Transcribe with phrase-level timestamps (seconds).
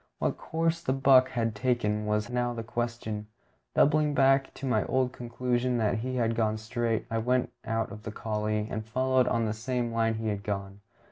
[0.17, 3.27] What course the buck had taken, was now the question.
[3.75, 8.01] Doubling back to my old conclusion that he had gone straight, I went out of
[8.01, 10.81] the coulée, and followed on the line he had gone.